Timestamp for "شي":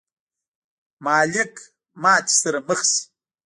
2.91-3.01